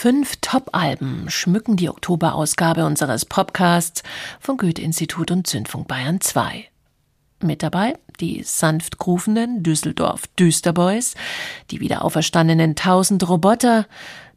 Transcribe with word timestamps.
Fünf 0.00 0.36
Top-Alben 0.40 1.28
schmücken 1.28 1.76
die 1.76 1.90
Oktoberausgabe 1.90 2.86
unseres 2.86 3.26
Podcasts 3.26 4.02
von 4.40 4.56
Goethe-Institut 4.56 5.30
und 5.30 5.46
Zündfunk 5.46 5.88
Bayern 5.88 6.22
2. 6.22 6.64
Mit 7.42 7.62
dabei 7.62 7.98
die 8.18 8.42
sanft 8.42 8.96
grufenden 8.96 9.62
Düsseldorf 9.62 10.22
Düsterboys, 10.38 11.16
die 11.70 11.80
wiederauferstandenen 11.80 12.76
Tausend 12.76 13.28
Roboter, 13.28 13.86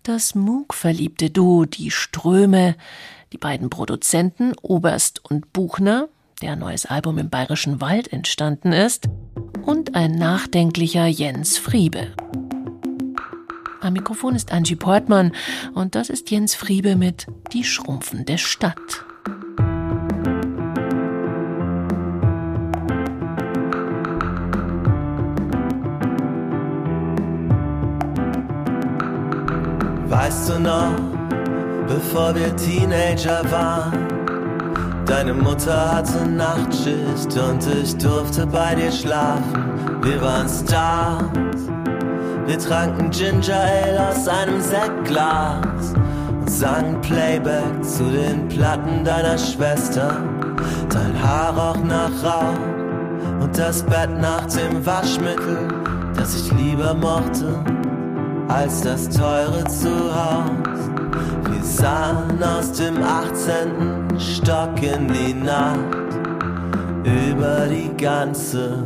das 0.03 0.35
Moog-verliebte 0.35 1.29
Duo 1.29 1.63
Die 1.63 1.91
Ströme, 1.91 2.75
die 3.31 3.37
beiden 3.37 3.69
Produzenten 3.69 4.55
Oberst 4.61 5.23
und 5.23 5.53
Buchner, 5.53 6.09
der 6.41 6.57
neues 6.57 6.85
Album 6.85 7.17
im 7.19 7.29
Bayerischen 7.29 7.79
Wald 7.79 8.11
entstanden 8.11 8.73
ist, 8.73 9.05
und 9.61 9.95
ein 9.95 10.11
nachdenklicher 10.11 11.07
Jens 11.07 11.57
Friebe. 11.57 12.11
Am 13.83 13.91
Mikrofon 13.91 14.33
ist 14.33 14.53
Angie 14.53 14.77
Portmann 14.77 15.33
und 15.73 15.95
das 15.95 16.09
ist 16.09 16.31
Jens 16.31 16.55
Friebe 16.55 16.95
mit 16.95 17.27
Die 17.51 17.65
schrumpfende 17.65 18.37
Stadt. 18.37 18.77
Weißt 30.07 30.49
du 30.49 30.59
noch, 30.61 30.95
bevor 31.85 32.33
wir 32.35 32.55
Teenager 32.55 33.43
waren? 33.51 34.07
Deine 35.05 35.33
Mutter 35.33 35.95
hatte 35.95 36.25
Nachtschicht 36.25 37.37
und 37.37 37.67
ich 37.83 37.97
durfte 37.97 38.47
bei 38.47 38.75
dir 38.75 38.93
schlafen. 38.93 40.01
Wir 40.01 40.21
waren 40.21 40.47
Stars 40.47 41.82
wir 42.45 42.59
tranken 42.59 43.09
Ginger 43.09 43.55
Ale 43.55 44.09
aus 44.09 44.27
einem 44.27 44.61
Sektglas 44.61 45.93
und 46.39 46.49
sangen 46.49 47.01
Playback 47.01 47.83
zu 47.83 48.03
den 48.03 48.47
Platten 48.49 49.03
deiner 49.03 49.37
Schwester. 49.37 50.17
Dein 50.89 51.23
Haar 51.23 51.57
roch 51.57 51.83
nach 51.83 52.11
Rauch 52.23 53.41
und 53.41 53.57
das 53.57 53.83
Bett 53.83 54.09
nach 54.19 54.45
dem 54.47 54.85
Waschmittel, 54.85 55.67
das 56.15 56.35
ich 56.35 56.51
lieber 56.53 56.93
mochte 56.93 57.63
als 58.47 58.81
das 58.81 59.09
teure 59.09 59.63
Zuhause. 59.65 60.51
Wir 61.49 61.63
sahen 61.63 62.43
aus 62.43 62.71
dem 62.73 63.01
18. 63.01 64.19
Stock 64.19 64.81
in 64.81 65.07
die 65.07 65.33
Nacht 65.33 65.77
über 67.03 67.67
die 67.67 67.95
ganze 67.97 68.83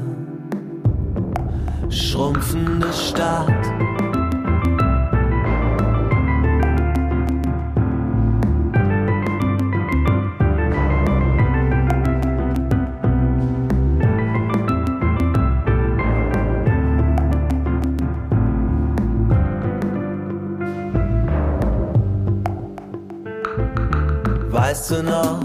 schrumpfende 1.89 2.91
Stadt. 2.93 3.47
Weißt 24.49 24.91
du 24.91 25.03
noch, 25.03 25.39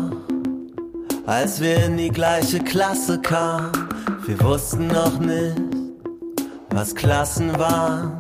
als 1.27 1.61
wir 1.61 1.85
in 1.85 1.97
die 1.97 2.11
gleiche 2.11 2.59
Klasse 2.61 3.21
kamen, 3.21 3.71
wir 4.27 4.41
wussten 4.41 4.89
noch 4.89 5.19
nicht, 5.19 5.72
was 6.75 6.95
Klassen 6.95 7.59
waren. 7.59 8.13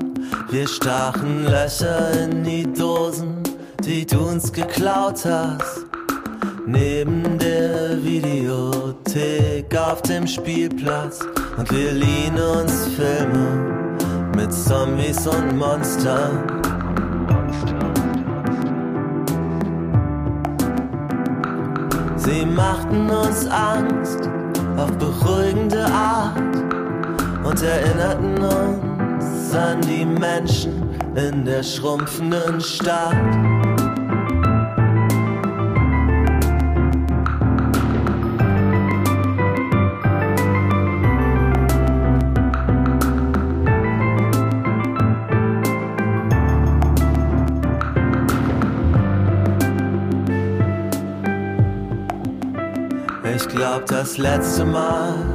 Wir 0.51 0.69
stachen 0.69 1.45
Löcher 1.45 2.11
in 2.23 2.45
die 2.45 2.71
Dosen, 2.73 3.43
die 3.85 4.05
du 4.05 4.19
uns 4.21 4.53
geklaut 4.53 5.25
hast. 5.25 5.87
Neben 6.67 7.39
der 7.39 8.03
Videothek 8.03 9.77
auf 9.77 10.03
dem 10.03 10.27
Spielplatz 10.27 11.21
und 11.57 11.71
wir 11.73 11.93
liehen 11.93 12.39
uns 12.39 12.87
Filme 12.97 14.29
mit 14.37 14.53
Zombies 14.53 15.27
und 15.27 15.57
Monstern. 15.57 16.47
Sie 22.17 22.47
machten 22.47 23.11
uns 23.11 23.47
Angst 23.49 24.21
auf 24.77 24.93
beruhigende 24.99 25.85
Art 25.87 26.52
und 27.53 27.63
erinnerten 27.63 28.43
uns 28.43 29.55
an 29.55 29.81
die 29.83 30.07
Menschen 30.07 30.89
in 31.15 31.45
der 31.45 31.63
schrumpfenden 31.63 32.61
Stadt. 32.61 33.15
Ich 53.37 53.49
glaub, 53.49 53.85
das 53.87 54.17
letzte 54.17 54.65
Mal 54.65 55.32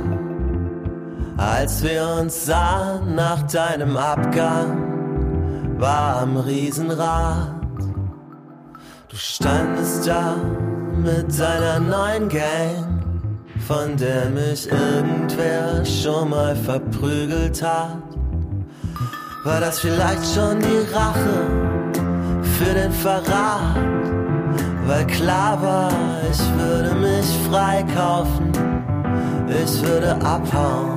als 1.37 1.83
wir 1.83 2.07
uns 2.19 2.45
sahen 2.45 3.13
nach 3.15 3.43
deinem 3.43 3.95
Abgang, 3.95 5.77
war 5.79 6.21
am 6.21 6.37
Riesenrad. 6.37 7.53
Du 9.07 9.15
standest 9.15 10.07
da 10.07 10.35
mit 10.97 11.39
deiner 11.39 11.79
neuen 11.79 12.27
Gang, 12.27 13.03
von 13.67 13.95
der 13.97 14.29
mich 14.29 14.67
irgendwer 14.71 15.85
schon 15.85 16.31
mal 16.31 16.55
verprügelt 16.55 17.61
hat. 17.61 18.01
War 19.43 19.61
das 19.61 19.79
vielleicht 19.79 20.25
schon 20.33 20.59
die 20.59 20.93
Rache 20.93 21.45
für 22.57 22.73
den 22.73 22.91
Verrat? 22.91 23.77
Weil 24.87 25.05
klar 25.05 25.61
war, 25.61 25.91
ich 26.31 26.41
würde 26.57 26.95
mich 26.95 27.25
freikaufen, 27.49 28.51
ich 29.47 29.83
würde 29.83 30.15
abhauen 30.25 30.96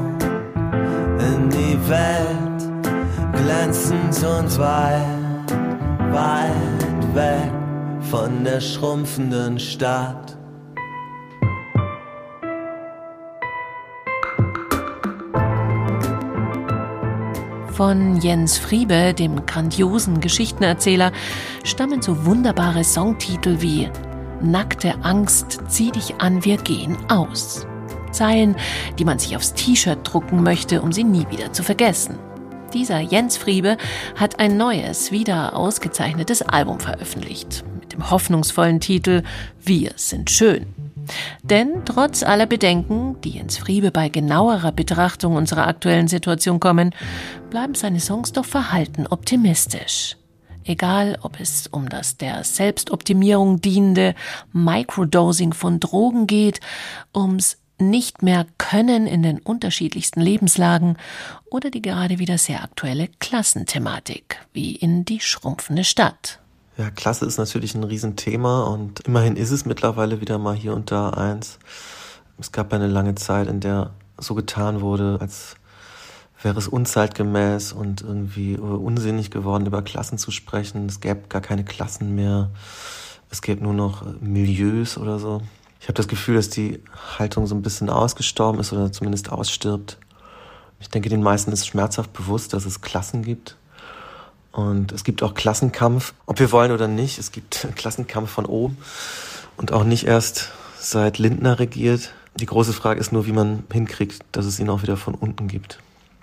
in 1.20 1.50
die 1.50 1.78
Welt, 1.88 2.92
glänzend 3.32 4.16
und 4.24 4.58
weit, 4.58 5.52
weit 6.12 7.14
weg 7.14 7.52
von 8.00 8.44
der 8.44 8.60
schrumpfenden 8.60 9.58
Stadt. 9.58 10.36
Von 17.72 18.16
Jens 18.20 18.58
Friebe, 18.58 19.14
dem 19.14 19.46
grandiosen 19.46 20.20
Geschichtenerzähler, 20.20 21.12
stammen 21.64 22.02
so 22.02 22.26
wunderbare 22.26 22.84
Songtitel 22.84 23.60
wie 23.60 23.88
Nackte 24.42 24.94
Angst, 25.02 25.60
zieh 25.68 25.90
dich 25.90 26.14
an, 26.18 26.44
wir 26.44 26.56
gehen 26.58 26.96
aus. 27.08 27.66
Zeilen, 28.12 28.56
die 28.98 29.04
man 29.04 29.18
sich 29.18 29.36
aufs 29.36 29.54
T-Shirt 29.54 29.98
drucken 30.02 30.42
möchte, 30.42 30.82
um 30.82 30.92
sie 30.92 31.04
nie 31.04 31.26
wieder 31.30 31.52
zu 31.52 31.62
vergessen. 31.62 32.18
Dieser 32.72 33.00
Jens 33.00 33.36
Friebe 33.36 33.76
hat 34.14 34.38
ein 34.38 34.56
neues, 34.56 35.10
wieder 35.10 35.56
ausgezeichnetes 35.56 36.42
Album 36.42 36.78
veröffentlicht 36.78 37.64
mit 37.80 37.92
dem 37.92 38.10
hoffnungsvollen 38.10 38.80
Titel 38.80 39.22
Wir 39.60 39.92
sind 39.96 40.30
schön. 40.30 40.66
Denn 41.42 41.82
trotz 41.84 42.22
aller 42.22 42.46
Bedenken, 42.46 43.20
die 43.22 43.30
Jens 43.30 43.58
Friebe 43.58 43.90
bei 43.90 44.08
genauerer 44.08 44.70
Betrachtung 44.70 45.34
unserer 45.34 45.66
aktuellen 45.66 46.06
Situation 46.06 46.60
kommen, 46.60 46.94
bleiben 47.50 47.74
seine 47.74 48.00
Songs 48.00 48.32
doch 48.32 48.44
verhalten 48.44 49.06
optimistisch. 49.08 50.16
Egal, 50.64 51.18
ob 51.22 51.40
es 51.40 51.66
um 51.68 51.88
das 51.88 52.16
der 52.16 52.44
Selbstoptimierung 52.44 53.60
dienende 53.60 54.14
Microdosing 54.52 55.52
von 55.54 55.80
Drogen 55.80 56.26
geht, 56.26 56.60
ums 57.16 57.56
nicht 57.80 58.22
mehr 58.22 58.46
können 58.58 59.06
in 59.06 59.22
den 59.22 59.38
unterschiedlichsten 59.38 60.20
Lebenslagen 60.20 60.96
oder 61.50 61.70
die 61.70 61.82
gerade 61.82 62.18
wieder 62.18 62.38
sehr 62.38 62.62
aktuelle 62.62 63.08
Klassenthematik, 63.18 64.38
wie 64.52 64.76
in 64.76 65.04
die 65.04 65.20
schrumpfende 65.20 65.84
Stadt. 65.84 66.38
Ja, 66.76 66.90
Klasse 66.90 67.26
ist 67.26 67.38
natürlich 67.38 67.74
ein 67.74 67.84
Riesenthema 67.84 68.64
und 68.64 69.00
immerhin 69.00 69.36
ist 69.36 69.50
es 69.50 69.66
mittlerweile 69.66 70.20
wieder 70.20 70.38
mal 70.38 70.54
hier 70.54 70.74
und 70.74 70.90
da 70.90 71.10
eins. 71.10 71.58
Es 72.38 72.52
gab 72.52 72.72
eine 72.72 72.86
lange 72.86 73.16
Zeit, 73.16 73.48
in 73.48 73.60
der 73.60 73.90
so 74.16 74.34
getan 74.34 74.80
wurde, 74.80 75.18
als 75.20 75.56
wäre 76.42 76.58
es 76.58 76.68
unzeitgemäß 76.68 77.72
und 77.72 78.00
irgendwie 78.00 78.56
unsinnig 78.56 79.30
geworden, 79.30 79.66
über 79.66 79.82
Klassen 79.82 80.16
zu 80.16 80.30
sprechen. 80.30 80.86
Es 80.86 81.00
gäbe 81.00 81.28
gar 81.28 81.42
keine 81.42 81.64
Klassen 81.64 82.14
mehr. 82.14 82.50
Es 83.30 83.42
gäbe 83.42 83.62
nur 83.62 83.74
noch 83.74 84.04
Milieus 84.20 84.96
oder 84.96 85.18
so. 85.18 85.42
Ich 85.80 85.86
habe 85.86 85.94
das 85.94 86.08
Gefühl, 86.08 86.36
dass 86.36 86.50
die 86.50 86.82
Haltung 87.18 87.46
so 87.46 87.54
ein 87.54 87.62
bisschen 87.62 87.88
ausgestorben 87.88 88.60
ist 88.60 88.72
oder 88.72 88.92
zumindest 88.92 89.32
ausstirbt. 89.32 89.96
Ich 90.78 90.90
denke, 90.90 91.08
den 91.08 91.22
meisten 91.22 91.52
ist 91.52 91.66
schmerzhaft 91.66 92.12
bewusst, 92.12 92.52
dass 92.52 92.66
es 92.66 92.82
Klassen 92.82 93.22
gibt 93.22 93.56
Und 94.52 94.92
es 94.92 95.04
gibt 95.04 95.22
auch 95.22 95.34
Klassenkampf, 95.34 96.12
ob 96.26 96.38
wir 96.38 96.52
wollen 96.52 96.72
oder 96.72 96.86
nicht. 96.86 97.18
Es 97.18 97.32
gibt 97.32 97.66
Klassenkampf 97.76 98.30
von 98.30 98.46
oben 98.46 98.76
und 99.56 99.72
auch 99.72 99.84
nicht 99.84 100.06
erst 100.06 100.50
seit 100.78 101.18
Lindner 101.18 101.58
regiert. 101.58 102.12
Die 102.36 102.46
große 102.46 102.72
Frage 102.72 103.00
ist 103.00 103.12
nur, 103.12 103.26
wie 103.26 103.32
man 103.32 103.64
hinkriegt, 103.72 104.22
dass 104.32 104.44
es 104.44 104.60
ihn 104.60 104.70
auch 104.70 104.82
wieder 104.82 104.96
von 104.96 105.14
unten 105.14 105.48
gibt. 105.48 105.78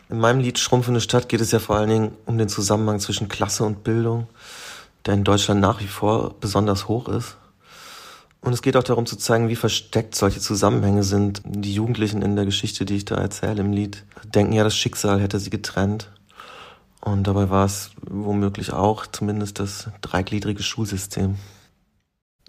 In 0.10 0.20
meinem 0.20 0.40
Lied 0.40 0.58
Schrumpfende 0.60 1.02
Stadt 1.02 1.30
geht 1.30 1.42
es 1.42 1.52
ja 1.52 1.60
vor 1.60 1.76
allen 1.76 1.90
Dingen 1.90 2.12
um 2.26 2.38
den 2.38 2.48
Zusammenhang 2.48 3.00
zwischen 3.00 3.28
Klasse 3.28 3.64
und 3.64 3.84
Bildung, 3.84 4.28
der 5.06 5.16
in 5.16 5.24
Deutschland 5.24 5.62
nach 5.62 5.82
wie 5.82 5.88
vor 5.88 6.36
besonders 6.40 6.88
hoch 6.88 7.10
ist. 7.10 7.38
Und 8.48 8.54
es 8.54 8.62
geht 8.62 8.78
auch 8.78 8.84
darum 8.84 9.06
zu 9.06 9.18
zeigen, 9.18 9.50
wie 9.50 9.58
versteckt 9.58 10.16
solche 10.16 10.40
Zusammenhänge 10.40 11.04
sind. 11.04 11.42
Die 11.44 11.74
Jugendlichen 11.74 12.22
in 12.22 12.38
der 12.38 12.46
Geschichte, 12.46 12.86
die 12.86 12.96
ich 12.96 13.04
da 13.04 13.16
erzähle 13.16 13.60
im 13.60 13.74
Lied, 13.74 14.06
denken 14.24 14.54
ja, 14.54 14.64
das 14.64 14.74
Schicksal 14.74 15.20
hätte 15.20 15.38
sie 15.42 15.50
getrennt. 15.50 16.10
Und 17.02 17.28
dabei 17.28 17.50
war 17.50 17.66
es 17.66 17.92
womöglich 18.10 18.72
auch 18.72 19.06
zumindest 19.06 19.60
das 19.60 19.90
dreigliedrige 20.00 20.64
Schulsystem. 20.64 21.36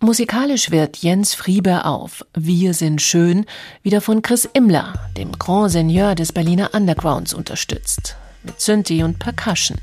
Musikalisch 0.00 0.70
wird 0.70 0.98
Jens 0.98 1.34
Friebe 1.34 1.84
auf 1.84 2.24
Wir 2.32 2.74
sind 2.74 3.02
schön 3.02 3.44
wieder 3.82 4.00
von 4.00 4.22
Chris 4.22 4.44
Immler, 4.44 4.94
dem 5.16 5.32
Grand 5.32 5.72
Seigneur 5.72 6.14
des 6.14 6.30
Berliner 6.30 6.74
Undergrounds, 6.74 7.34
unterstützt. 7.34 8.14
Mit 8.44 8.60
Synthi 8.60 9.02
und 9.02 9.18
Percussion. 9.18 9.78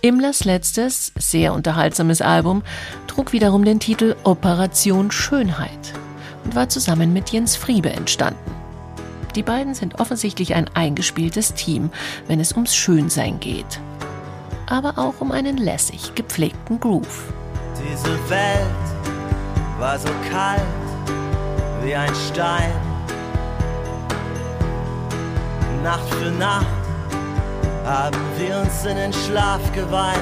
Immlers 0.00 0.44
letztes, 0.44 1.12
sehr 1.18 1.52
unterhaltsames 1.52 2.22
Album 2.22 2.62
trug 3.08 3.32
wiederum 3.32 3.64
den 3.64 3.80
Titel 3.80 4.14
Operation 4.22 5.10
Schönheit 5.10 5.92
und 6.44 6.54
war 6.54 6.68
zusammen 6.68 7.12
mit 7.12 7.30
Jens 7.30 7.56
Friebe 7.56 7.90
entstanden. 7.90 8.38
Die 9.34 9.42
beiden 9.42 9.74
sind 9.74 10.00
offensichtlich 10.00 10.54
ein 10.54 10.70
eingespieltes 10.74 11.54
Team, 11.54 11.90
wenn 12.28 12.38
es 12.38 12.52
ums 12.52 12.74
Schönsein 12.74 13.40
geht. 13.40 13.80
Aber 14.66 14.98
auch 14.98 15.20
um 15.20 15.32
einen 15.32 15.56
lässig 15.56 16.14
gepflegten 16.14 16.78
Groove. 16.78 17.32
Diese 17.76 18.30
Welt 18.30 18.68
war 19.78 19.98
so 19.98 20.08
kalt 20.30 20.62
wie 21.82 21.94
ein 21.94 22.12
Stein. 22.30 22.72
Nacht 25.82 26.08
für 26.14 26.30
Nacht 26.32 26.77
haben 27.88 28.20
wir 28.36 28.58
uns 28.58 28.84
in 28.84 28.96
den 28.96 29.12
Schlaf 29.12 29.60
geweint. 29.72 30.18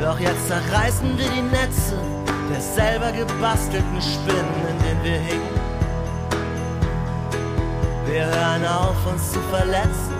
Doch 0.00 0.20
jetzt 0.20 0.46
zerreißen 0.48 1.16
wir 1.16 1.28
die 1.30 1.42
Netze 1.42 1.96
der 2.50 2.60
selber 2.60 3.10
gebastelten 3.10 4.00
Spinnen, 4.00 4.54
in 4.70 4.78
denen 4.84 5.02
wir 5.02 5.18
hingen. 5.18 5.56
Wir 8.06 8.26
hören 8.26 8.66
auf, 8.66 8.96
uns 9.12 9.32
zu 9.32 9.40
verletzen. 9.50 10.14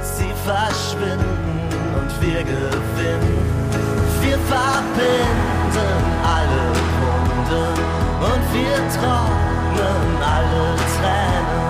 Sie 0.00 0.32
verschwinden 0.46 1.60
und 1.98 2.22
wir 2.22 2.44
gewinnen. 2.44 3.38
Wir 4.22 4.38
verbinden 4.38 6.02
alle 6.24 6.64
Wunden 7.00 7.74
und 8.30 8.54
wir 8.54 8.76
trocknen 8.94 10.22
alle 10.22 10.76
Tränen. 10.96 11.69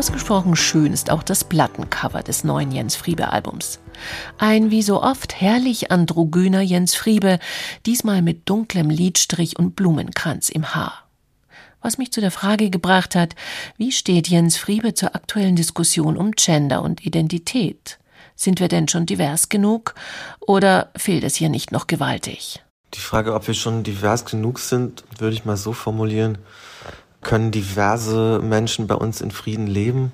Ausgesprochen 0.00 0.56
schön 0.56 0.94
ist 0.94 1.10
auch 1.10 1.22
das 1.22 1.44
Plattencover 1.44 2.22
des 2.22 2.42
neuen 2.42 2.72
Jens 2.72 2.96
Friebe 2.96 3.32
Albums. 3.32 3.80
Ein 4.38 4.70
wie 4.70 4.80
so 4.80 5.02
oft 5.02 5.38
herrlich 5.38 5.90
androgyner 5.90 6.62
Jens 6.62 6.94
Friebe, 6.94 7.38
diesmal 7.84 8.22
mit 8.22 8.48
dunklem 8.48 8.88
Lidstrich 8.88 9.58
und 9.58 9.76
Blumenkranz 9.76 10.48
im 10.48 10.74
Haar. 10.74 11.04
Was 11.82 11.98
mich 11.98 12.12
zu 12.12 12.22
der 12.22 12.30
Frage 12.30 12.70
gebracht 12.70 13.14
hat, 13.14 13.34
wie 13.76 13.92
steht 13.92 14.28
Jens 14.28 14.56
Friebe 14.56 14.94
zur 14.94 15.14
aktuellen 15.14 15.54
Diskussion 15.54 16.16
um 16.16 16.30
Gender 16.32 16.80
und 16.80 17.04
Identität? 17.04 17.99
Sind 18.36 18.60
wir 18.60 18.68
denn 18.68 18.88
schon 18.88 19.06
divers 19.06 19.48
genug 19.48 19.94
oder 20.40 20.90
fehlt 20.96 21.24
es 21.24 21.36
hier 21.36 21.48
nicht 21.48 21.72
noch 21.72 21.86
gewaltig? 21.86 22.62
Die 22.94 23.00
Frage, 23.00 23.34
ob 23.34 23.46
wir 23.46 23.54
schon 23.54 23.82
divers 23.82 24.24
genug 24.24 24.58
sind, 24.58 25.04
würde 25.18 25.34
ich 25.34 25.44
mal 25.44 25.56
so 25.56 25.72
formulieren 25.72 26.38
können 27.22 27.50
diverse 27.50 28.40
Menschen 28.42 28.86
bei 28.86 28.94
uns 28.94 29.20
in 29.20 29.30
Frieden 29.30 29.66
leben. 29.66 30.12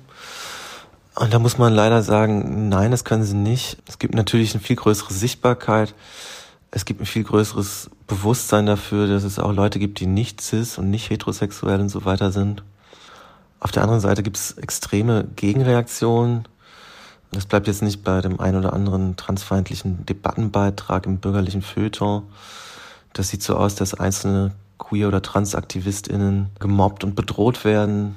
Und 1.15 1.33
da 1.33 1.39
muss 1.39 1.57
man 1.57 1.73
leider 1.73 2.03
sagen, 2.03 2.69
nein, 2.69 2.91
das 2.91 3.03
können 3.03 3.23
sie 3.23 3.35
nicht. 3.35 3.77
Es 3.87 3.97
gibt 3.97 4.13
natürlich 4.13 4.53
eine 4.53 4.63
viel 4.63 4.75
größere 4.75 5.13
Sichtbarkeit. 5.13 5.95
Es 6.69 6.85
gibt 6.85 7.01
ein 7.01 7.05
viel 7.05 7.23
größeres 7.23 7.89
Bewusstsein 8.05 8.65
dafür, 8.65 9.07
dass 9.07 9.23
es 9.23 9.39
auch 9.39 9.53
Leute 9.53 9.79
gibt, 9.79 9.99
die 9.99 10.05
nicht 10.05 10.41
cis 10.41 10.77
und 10.77 10.91
nicht 10.91 11.09
heterosexuell 11.09 11.79
und 11.79 11.89
so 11.89 12.05
weiter 12.05 12.31
sind. 12.31 12.63
Auf 13.59 13.71
der 13.71 13.83
anderen 13.83 14.01
Seite 14.01 14.21
gibt 14.21 14.37
es 14.37 14.51
extreme 14.51 15.27
Gegenreaktionen. 15.35 16.47
Das 17.37 17.45
bleibt 17.45 17.67
jetzt 17.67 17.83
nicht 17.83 18.03
bei 18.03 18.19
dem 18.21 18.39
einen 18.39 18.57
oder 18.57 18.73
anderen 18.73 19.15
transfeindlichen 19.15 20.07
Debattenbeitrag 20.07 21.05
im 21.05 21.19
bürgerlichen 21.19 21.61
Feuilleton. 21.61 22.23
Das 23.13 23.29
sieht 23.29 23.43
so 23.43 23.55
aus, 23.55 23.75
dass 23.75 23.93
einzelne 23.93 24.53
Queer- 24.79 25.07
oder 25.07 25.21
TransaktivistInnen 25.21 26.47
gemobbt 26.57 27.03
und 27.03 27.15
bedroht 27.15 27.63
werden. 27.63 28.15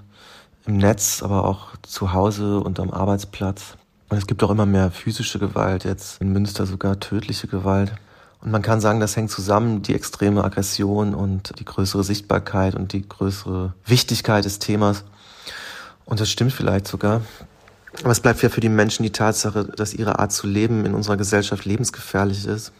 Im 0.65 0.79
Netz, 0.79 1.23
aber 1.23 1.45
auch 1.45 1.77
zu 1.83 2.15
Hause 2.15 2.61
und 2.61 2.81
am 2.81 2.91
Arbeitsplatz. 2.91 3.75
Und 4.09 4.17
es 4.17 4.27
gibt 4.27 4.43
auch 4.43 4.51
immer 4.51 4.65
mehr 4.65 4.91
physische 4.91 5.39
Gewalt, 5.39 5.85
jetzt 5.85 6.23
in 6.23 6.33
Münster 6.33 6.65
sogar 6.65 6.99
tödliche 6.99 7.47
Gewalt. 7.47 7.93
Und 8.41 8.51
man 8.51 8.63
kann 8.63 8.81
sagen, 8.81 9.01
das 9.01 9.17
hängt 9.17 9.31
zusammen, 9.31 9.83
die 9.83 9.95
extreme 9.95 10.43
Aggression 10.45 11.15
und 11.15 11.59
die 11.59 11.67
größere 11.67 12.05
Sichtbarkeit 12.05 12.75
und 12.75 12.95
die 12.95 13.07
größere 13.07 13.75
Wichtigkeit 13.85 14.47
des 14.47 14.61
Themas. 14.61 15.05
Und 16.07 16.21
das 16.21 16.31
stimmt 16.31 16.55
vielleicht 16.55 16.89
sogar. 16.89 17.21
Aber 18.03 18.13
es 18.13 18.21
bleibt 18.21 18.43
ja 18.43 18.49
für 18.49 18.61
die 18.61 18.69
Menschen 18.69 19.03
die 19.03 19.11
Tatsache, 19.11 19.65
dass 19.65 19.95
ihre 19.95 20.19
Art 20.19 20.33
zu 20.33 20.47
leben 20.47 20.87
in 20.87 20.95
unserer 20.95 21.17
Gesellschaft 21.17 21.65
lebensgefährlich 21.65 22.47
ist. 22.47 22.73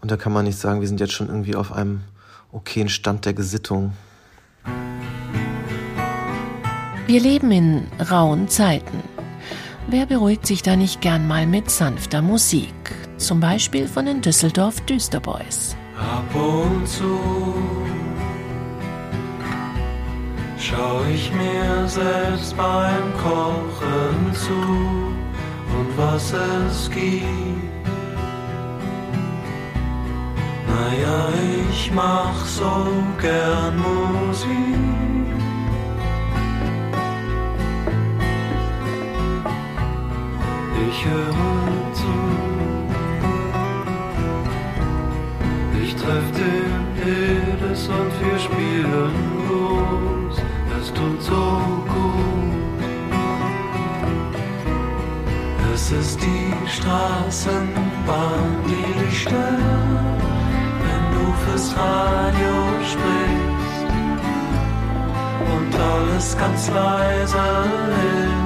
Und 0.00 0.10
da 0.10 0.16
kann 0.16 0.32
man 0.32 0.44
nicht 0.44 0.58
sagen, 0.58 0.80
wir 0.80 0.88
sind 0.88 1.00
jetzt 1.00 1.12
schon 1.12 1.28
irgendwie 1.28 1.56
auf 1.56 1.72
einem 1.72 2.02
okayen 2.52 2.88
Stand 2.88 3.24
der 3.24 3.34
Gesittung. 3.34 3.92
Wir 7.06 7.20
leben 7.20 7.52
in 7.52 7.86
rauen 8.10 8.48
Zeiten. 8.48 9.02
Wer 9.88 10.06
beruhigt 10.06 10.46
sich 10.46 10.62
da 10.62 10.74
nicht 10.74 11.00
gern 11.00 11.28
mal 11.28 11.46
mit 11.46 11.70
sanfter 11.70 12.20
Musik? 12.20 12.74
Zum 13.18 13.38
Beispiel 13.38 13.86
von 13.86 14.06
den 14.06 14.20
Düsseldorf 14.20 14.80
Düsterboys. 14.80 15.76
Ab 15.96 16.34
und 16.34 16.86
zu 16.88 17.85
schau 20.66 21.00
ich 21.14 21.32
mir 21.32 21.86
selbst 21.86 22.56
beim 22.56 23.06
Kochen 23.22 24.34
zu 24.34 24.62
und 25.76 25.88
was 25.96 26.32
es 26.32 26.90
gibt 26.90 27.46
Naja, 30.68 31.28
ich 31.70 31.90
mach 31.92 32.44
so 32.44 32.72
gern 33.20 33.76
Musik. 33.76 34.48
Ich 40.88 40.98
höre 41.06 41.92
zu. 42.00 42.16
Ich 45.82 45.94
treff 45.96 46.28
den 46.42 46.82
Edes 47.02 47.88
und 47.88 48.12
wir 48.22 48.38
spielen 48.38 49.14
los. 49.48 50.25
Es 50.86 50.92
tut 50.92 51.20
so 51.20 51.32
gut. 51.88 52.78
Es 55.74 55.90
ist 55.90 56.20
die 56.20 56.52
Straßenbahn, 56.68 58.50
die 58.68 59.04
dich 59.04 59.22
stört 59.22 59.96
fürs 61.44 61.76
Radio 61.76 62.54
sprichst 62.92 63.88
und 65.54 65.74
alles 65.74 66.38
ganz 66.38 66.70
leise 66.70 67.36
ist. 67.36 68.45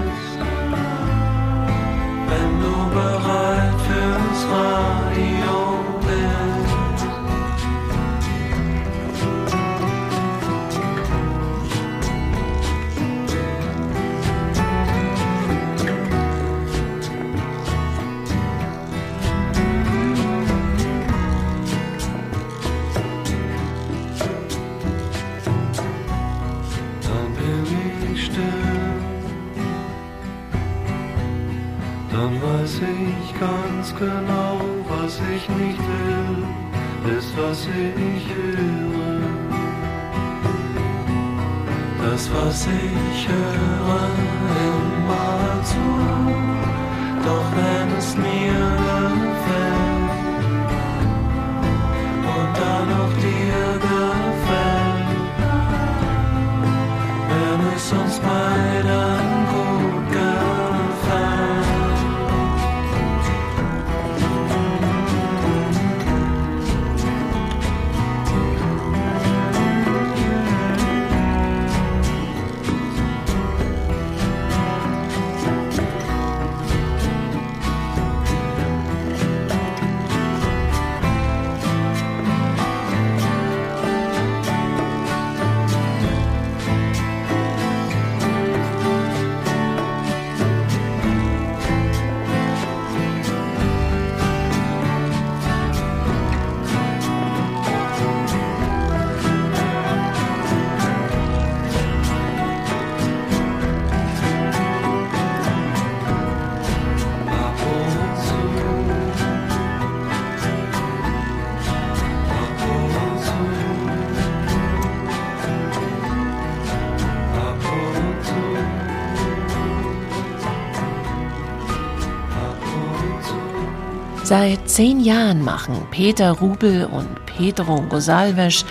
Seit 124.30 124.70
zehn 124.70 125.00
Jahren 125.00 125.42
machen 125.42 125.88
Peter 125.90 126.30
Rubel 126.30 126.84
und 126.84 127.26
Pedro 127.26 127.82
Gosalves 127.88 128.64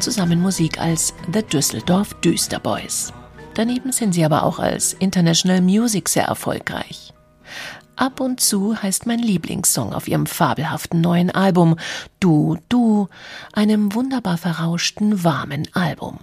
zusammen 0.00 0.42
Musik 0.42 0.80
als 0.80 1.14
The 1.32 1.44
Düsseldorf 1.44 2.12
Düsterboys. 2.14 3.12
Daneben 3.54 3.92
sind 3.92 4.14
sie 4.14 4.24
aber 4.24 4.42
auch 4.42 4.58
als 4.58 4.94
International 4.94 5.60
Music 5.60 6.08
sehr 6.08 6.24
erfolgreich. 6.24 7.14
Ab 7.94 8.18
und 8.18 8.40
zu 8.40 8.82
heißt 8.82 9.06
mein 9.06 9.20
Lieblingssong 9.20 9.92
auf 9.92 10.08
ihrem 10.08 10.26
fabelhaften 10.26 11.00
neuen 11.02 11.30
Album 11.30 11.76
Du, 12.18 12.58
Du, 12.68 13.06
einem 13.52 13.94
wunderbar 13.94 14.38
verrauschten, 14.38 15.22
warmen 15.22 15.68
Album. 15.72 16.18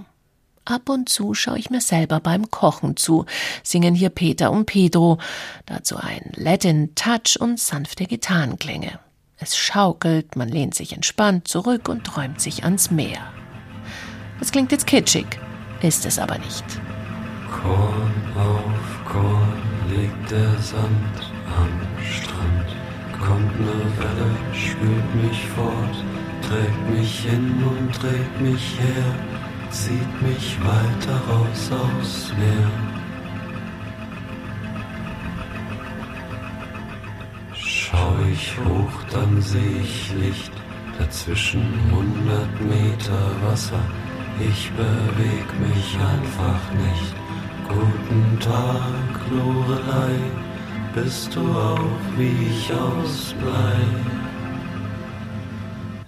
Ab 0.66 0.88
und 0.88 1.10
zu 1.10 1.34
schaue 1.34 1.60
ich 1.60 1.70
mir 1.70 1.82
selber 1.82 2.22
beim 2.22 2.50
Kochen 2.50 2.96
zu, 2.96 3.26
singen 3.64 3.96
hier 3.96 4.10
Peter 4.10 4.50
und 4.50 4.66
Pedro, 4.66 5.18
dazu 5.66 5.98
ein 5.98 6.32
Latin 6.36 6.96
Touch 6.96 7.38
und 7.38 7.60
sanfte 7.60 8.06
Gitarrenklänge. 8.06 8.98
Es 9.38 9.58
schaukelt, 9.58 10.38
man 10.38 10.48
lehnt 10.48 10.74
sich 10.74 10.94
entspannt 10.94 11.50
zurück 11.50 11.90
und 11.90 12.06
träumt 12.06 12.40
sich 12.40 12.64
ans 12.64 12.92
Meer. 12.92 13.20
Das 14.40 14.54
klingt 14.54 14.72
jetzt 14.72 14.88
kitschig, 14.88 15.26
ist 15.82 16.06
es 16.06 16.18
aber 16.18 16.38
nicht. 16.38 16.64
Korn 17.52 18.14
auf 18.38 19.12
Korn 19.12 19.62
liegt 19.90 20.32
der 20.32 20.58
Sand 20.62 21.32
am 21.58 22.04
Strand. 22.10 22.70
Kommt 23.20 23.60
ne 23.60 23.74
Welle, 23.98 24.32
spült 24.54 25.16
mich 25.16 25.46
fort, 25.50 26.06
trägt 26.42 26.90
mich 26.90 27.20
hin 27.20 27.64
und 27.66 28.02
dreht 28.02 28.42
mich 28.42 28.80
her 28.80 29.43
zieht 29.74 30.22
mich 30.22 30.58
weiter 30.62 31.18
raus 31.30 31.72
aufs 31.84 32.32
Meer. 32.38 32.72
Schau 37.56 38.14
ich 38.32 38.56
hoch, 38.66 38.98
dann 39.12 39.42
seh 39.42 39.74
ich 39.82 40.14
Licht, 40.14 40.54
dazwischen 41.00 41.66
hundert 41.92 42.54
Meter 42.62 43.26
Wasser. 43.46 43.84
Ich 44.40 44.72
beweg 44.72 45.48
mich 45.68 45.98
einfach 46.14 46.64
nicht. 46.86 47.16
Guten 47.68 48.40
Tag, 48.40 49.12
Lorelei, 49.32 50.16
bist 50.94 51.36
du 51.36 51.42
auch 51.42 52.00
wie 52.18 52.36
ich 52.52 52.72
aus? 52.74 53.34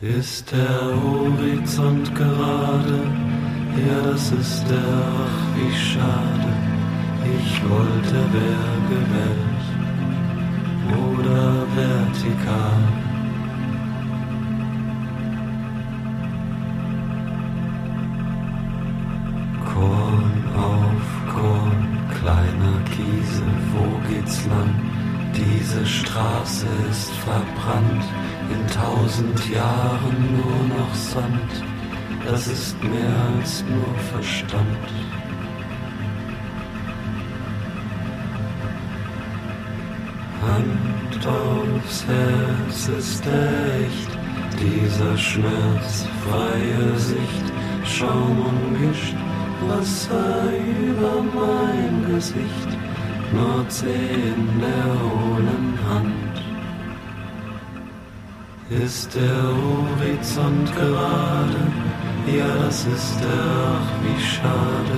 Ist 0.01 0.51
der 0.51 1.01
Horizont 1.01 2.13
gerade? 2.13 2.99
Ja, 3.75 4.01
das 4.09 4.31
ist 4.31 4.63
der, 4.69 4.77
ach 4.77 5.57
wie 5.57 5.75
schade. 5.75 6.53
Ich 7.37 7.61
wollte 7.69 8.17
Bergewelt 8.31 9.65
oder 11.03 11.67
vertikal. 11.75 12.81
Korn 19.73 20.43
auf 20.55 21.33
Korn, 21.33 21.97
kleiner 22.21 22.79
Kiesel, 22.91 23.53
wo 23.73 24.07
geht's 24.07 24.45
lang? 24.45 24.73
Diese 25.35 25.85
Straße 25.85 26.67
ist 26.89 27.11
verbrannt, 27.11 28.05
in 28.49 28.67
tausend 28.67 29.49
Jahren 29.49 30.17
nur 30.37 30.77
noch 30.77 30.95
Sand 30.95 31.74
das 32.25 32.47
ist 32.47 32.83
mehr 32.83 33.15
als 33.37 33.63
nur 33.69 33.95
Verstand. 34.11 34.85
Hand 40.41 41.27
aufs 41.27 42.05
Herz 42.05 42.87
ist 42.97 43.23
echt, 43.25 44.11
dieser 44.59 45.17
schmerzfreie 45.17 46.97
Sicht, 46.97 47.45
Schaum 47.83 48.39
und 48.49 48.79
Gischt, 48.79 49.15
Wasser 49.67 50.43
über 50.87 51.23
mein 51.33 52.13
Gesicht, 52.13 52.69
Nordsee 53.33 53.87
in 53.87 54.61
der 54.61 54.85
hohlen 55.01 55.79
Hand. 55.89 56.25
Ist 58.83 59.15
der 59.15 59.43
Horizont 59.43 60.75
gerade? 60.75 61.94
Ja, 62.27 62.55
das 62.57 62.85
ist 62.85 63.21
er, 63.21 63.79
ach 63.79 63.91
wie 64.01 64.23
schade. 64.23 64.97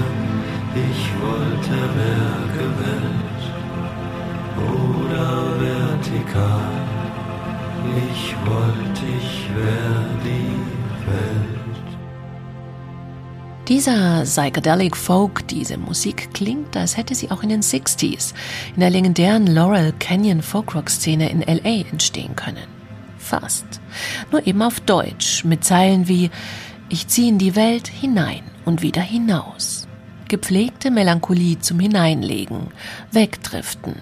Ich 0.75 1.09
wollte 1.21 1.75
Bergewelt 1.97 3.41
oder 4.57 5.59
vertikal. 5.59 6.71
Ich 8.11 8.35
wollte, 8.45 9.05
ich 9.17 9.49
wär 9.55 10.05
die 10.23 11.09
Welt. 11.09 11.57
Dieser 13.67 14.23
Psychedelic 14.23 14.95
Folk, 14.95 15.45
diese 15.49 15.77
Musik 15.77 16.33
klingt, 16.33 16.77
als 16.77 16.95
hätte 16.95 17.13
sie 17.13 17.29
auch 17.29 17.43
in 17.43 17.49
den 17.49 17.61
60s 17.61 18.33
in 18.73 18.79
der 18.79 18.89
legendären 18.89 19.47
Laurel 19.47 19.93
Canyon 19.99 20.41
Folkrock-Szene 20.41 21.29
in 21.29 21.41
LA 21.41 21.89
entstehen 21.91 22.37
können. 22.37 22.67
Fast. 23.17 23.65
Nur 24.31 24.47
eben 24.47 24.61
auf 24.61 24.79
Deutsch, 24.79 25.43
mit 25.43 25.65
Zeilen 25.65 26.07
wie 26.07 26.29
ich 26.89 27.07
ziehe 27.07 27.29
in 27.29 27.37
die 27.37 27.55
Welt 27.55 27.87
hinein 27.87 28.43
und 28.65 28.81
wieder 28.81 29.01
hinaus. 29.01 29.87
Gepflegte 30.27 30.91
Melancholie 30.91 31.59
zum 31.59 31.79
Hineinlegen, 31.79 32.67
Wegdriften, 33.11 33.95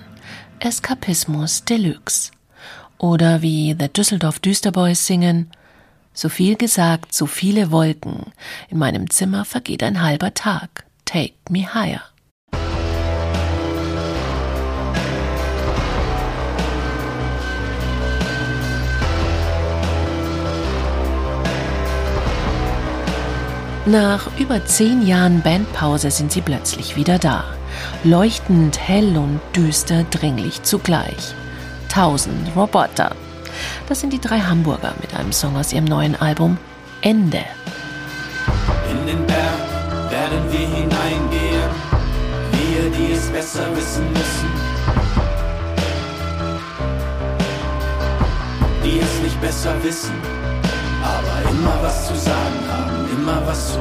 Eskapismus 0.60 1.66
Deluxe. 1.66 2.32
Oder 2.98 3.42
wie 3.42 3.76
The 3.78 3.90
Düsseldorf 3.90 4.40
Düsterboys 4.40 5.06
singen, 5.06 5.52
so 6.14 6.30
viel 6.30 6.56
gesagt, 6.56 7.14
so 7.14 7.26
viele 7.26 7.72
Wolken, 7.72 8.32
in 8.70 8.78
meinem 8.78 9.10
Zimmer 9.10 9.46
vergeht 9.46 9.84
ein 9.84 10.02
halber 10.02 10.34
Tag, 10.34 10.86
take 11.04 11.36
me 11.50 11.74
higher. 11.74 12.02
Nach 23.88 24.28
über 24.40 24.66
zehn 24.66 25.06
Jahren 25.06 25.44
Bandpause 25.44 26.10
sind 26.10 26.32
sie 26.32 26.42
plötzlich 26.42 26.96
wieder 26.96 27.20
da. 27.20 27.44
Leuchtend, 28.04 28.80
hell 28.80 29.16
und 29.16 29.40
düster, 29.56 30.04
dringlich 30.10 30.64
zugleich. 30.64 31.36
Tausend 31.88 32.56
Roboter. 32.56 33.16
Das 33.88 34.00
sind 34.00 34.12
die 34.12 34.20
drei 34.20 34.40
Hamburger 34.40 34.96
mit 35.02 35.14
einem 35.14 35.32
Song 35.32 35.56
aus 35.56 35.72
ihrem 35.72 35.86
neuen 35.86 36.16
Album 36.16 36.58
Ende. 37.02 37.44
In 38.90 39.06
den 39.06 39.24
Berg 39.28 40.10
werden 40.10 40.52
wir 40.52 40.68
hineingehen, 40.68 41.70
wir, 42.54 42.90
die 42.90 43.14
es 43.14 43.28
besser 43.28 43.68
wissen 43.76 44.12
müssen. 44.14 44.50
Die 48.84 49.00
es 49.00 49.22
nicht 49.22 49.40
besser 49.42 49.76
wissen, 49.84 50.16
aber 51.04 51.52
immer 51.52 51.78
was 51.84 52.08
zu 52.08 52.16
sagen 52.16 52.62
haben, 52.68 52.95
immer 53.26 53.42
was 53.48 53.80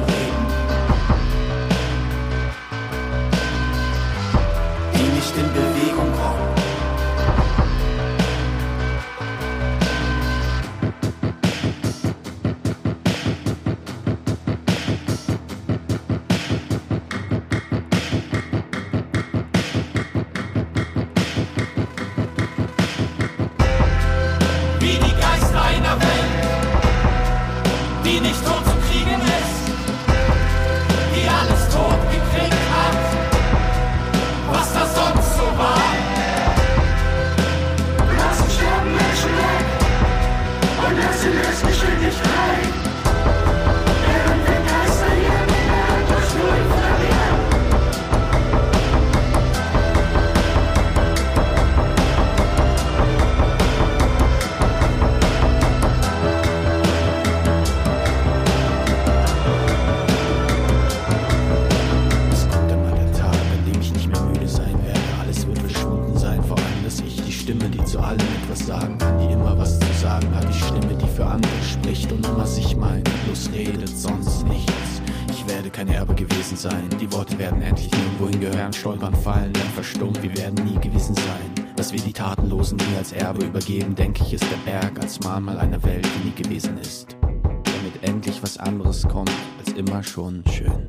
meint, 72.75 73.09
bloß 73.25 73.51
redet, 73.53 73.97
sonst 73.97 74.45
nichts. 74.47 75.01
Ich 75.29 75.47
werde 75.47 75.69
kein 75.69 75.87
Erbe 75.87 76.15
gewesen 76.15 76.57
sein, 76.57 76.89
die 76.99 77.11
Worte 77.11 77.37
werden 77.37 77.61
endlich 77.61 77.91
nirgendwo 77.91 78.29
hingehören, 78.29 78.73
stolpern, 78.73 79.15
fallen, 79.15 79.53
dann 79.53 79.69
verstummt, 79.73 80.21
wir 80.21 80.35
werden 80.37 80.63
nie 80.65 80.79
gewesen 80.79 81.15
sein. 81.15 81.65
Dass 81.75 81.91
wir 81.91 81.99
die 81.99 82.13
Tatenlosen 82.13 82.77
nie 82.77 82.97
als 82.97 83.11
Erbe 83.11 83.45
übergeben, 83.45 83.95
denke 83.95 84.23
ich, 84.23 84.33
ist 84.33 84.45
der 84.49 84.71
Berg 84.71 84.99
als 84.99 85.19
Mahnmal 85.21 85.59
einer 85.59 85.83
Welt, 85.83 86.05
die 86.05 86.29
nie 86.29 86.35
gewesen 86.35 86.77
ist. 86.77 87.15
Damit 87.21 88.01
endlich 88.01 88.41
was 88.41 88.57
anderes 88.57 89.07
kommt, 89.07 89.31
als 89.59 89.73
immer 89.73 90.01
schon 90.01 90.43
schön. 90.51 90.87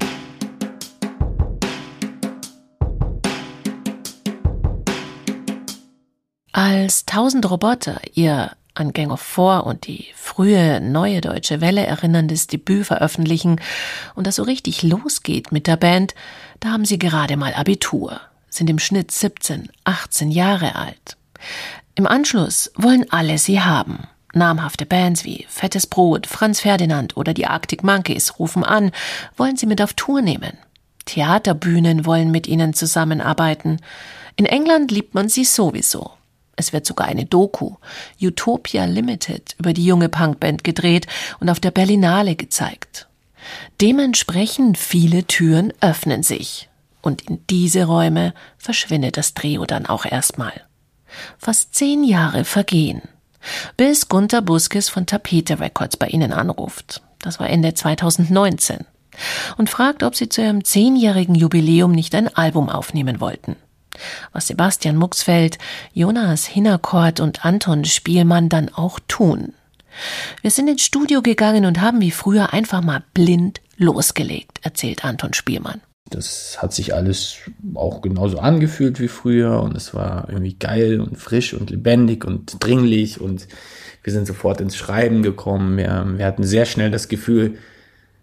Als 6.52 7.04
Tausend 7.04 7.50
Roboter 7.50 8.00
ihr 8.14 8.52
an 8.76 8.92
Gang 8.92 9.11
of 9.11 9.21
Four 9.21 9.66
und 9.66 9.87
die 9.87 10.06
frühe 10.14 10.80
neue 10.80 11.21
deutsche 11.21 11.61
Welle 11.61 11.87
erinnerndes 11.87 12.47
Debüt 12.47 12.87
veröffentlichen 12.87 13.61
und 14.14 14.26
das 14.26 14.37
so 14.37 14.42
richtig 14.42 14.83
losgeht 14.83 15.52
mit 15.52 15.66
der 15.66 15.76
Band, 15.76 16.14
da 16.61 16.71
haben 16.71 16.85
sie 16.85 16.99
gerade 16.99 17.37
mal 17.37 17.54
Abitur, 17.54 18.21
sind 18.49 18.71
im 18.71 18.78
Schnitt 18.78 19.10
17, 19.10 19.71
18 19.84 20.30
Jahre 20.30 20.76
alt. 20.76 21.17
Im 21.95 22.06
Anschluss 22.06 22.71
wollen 22.76 23.10
alle 23.10 23.39
sie 23.39 23.60
haben. 23.60 24.06
Namhafte 24.34 24.84
Bands 24.84 25.25
wie 25.25 25.47
Fettes 25.49 25.86
Brot, 25.86 26.26
Franz 26.26 26.60
Ferdinand 26.60 27.17
oder 27.17 27.32
die 27.32 27.47
Arctic 27.47 27.82
Monkeys 27.82 28.39
rufen 28.39 28.65
an, 28.65 28.91
wollen 29.36 29.56
sie 29.56 29.67
mit 29.67 29.80
auf 29.80 29.95
Tour 29.95 30.21
nehmen. 30.21 30.58
Theaterbühnen 31.06 32.04
wollen 32.04 32.30
mit 32.30 32.47
ihnen 32.47 32.75
zusammenarbeiten. 32.75 33.80
In 34.34 34.45
England 34.45 34.91
liebt 34.91 35.15
man 35.15 35.30
sie 35.30 35.45
sowieso. 35.45 36.15
Es 36.56 36.73
wird 36.73 36.86
sogar 36.86 37.06
eine 37.06 37.26
Doku, 37.26 37.76
Utopia 38.21 38.86
Limited, 38.86 39.54
über 39.58 39.75
die 39.75 39.84
junge 39.84 40.08
Punkband 40.08 40.64
gedreht 40.64 41.06
und 41.38 41.50
auf 41.50 41.60
der 41.60 41.71
Berlinale 41.71 42.34
gezeigt. 42.34 43.08
Dementsprechend 43.80 44.78
viele 44.78 45.25
Türen 45.25 45.73
öffnen 45.80 46.23
sich. 46.23 46.69
Und 47.02 47.23
in 47.23 47.47
diese 47.49 47.84
Räume 47.84 48.34
verschwindet 48.58 49.16
das 49.16 49.34
Trio 49.34 49.64
dann 49.66 49.86
auch 49.86 50.06
erstmal. 50.06 50.62
Fast 51.38 51.75
zehn 51.75 52.02
Jahre 52.02 52.45
vergehen, 52.45 53.02
bis 53.76 54.08
Gunter 54.08 54.42
Buskes 54.42 54.88
von 54.88 55.06
Tapete 55.06 55.60
Records 55.60 55.97
bei 55.97 56.08
ihnen 56.08 56.32
anruft. 56.32 57.02
Das 57.21 57.38
war 57.38 57.49
Ende 57.49 57.75
2019. 57.75 58.78
Und 59.56 59.71
fragt, 59.71 60.02
ob 60.02 60.16
sie 60.16 60.28
zu 60.28 60.42
ihrem 60.42 60.64
zehnjährigen 60.64 61.34
Jubiläum 61.34 61.92
nicht 61.92 62.14
ein 62.14 62.34
Album 62.34 62.69
aufnehmen 62.69 63.21
wollten 63.21 63.56
was 64.32 64.47
Sebastian 64.47 64.97
Muxfeld, 64.97 65.59
Jonas 65.93 66.47
Hinnerkort 66.47 67.21
und 67.21 67.45
Anton 67.45 67.85
Spielmann 67.85 68.49
dann 68.49 68.69
auch 68.69 68.99
tun. 69.09 69.54
Wir 70.43 70.50
sind 70.50 70.69
ins 70.69 70.82
Studio 70.82 71.23
gegangen 71.23 71.65
und 71.65 71.80
haben 71.80 72.00
wie 72.00 72.11
früher 72.11 72.52
einfach 72.52 72.82
mal 72.82 73.02
blind 73.15 73.61
losgelegt, 73.76 74.61
erzählt 74.63 75.04
Anton 75.04 75.32
Spielmann. 75.32 75.80
Das 76.09 76.63
hat 76.63 76.73
sich 76.73 76.95
alles 76.95 77.39
auch 77.75 78.00
genauso 78.00 78.39
angefühlt 78.39 79.00
wie 79.00 79.09
früher 79.09 79.61
und 79.61 79.76
es 79.76 79.93
war 79.93 80.28
irgendwie 80.28 80.54
geil 80.54 81.00
und 81.00 81.19
frisch 81.19 81.52
und 81.52 81.71
lebendig 81.71 82.25
und 82.25 82.56
dringlich 82.61 83.21
und 83.21 83.49
wir 84.04 84.13
sind 84.13 84.26
sofort 84.26 84.61
ins 84.61 84.76
Schreiben 84.76 85.23
gekommen. 85.23 85.76
Wir, 85.76 86.06
wir 86.17 86.25
hatten 86.25 86.45
sehr 86.45 86.65
schnell 86.65 86.93
das 86.93 87.09
Gefühl, 87.09 87.59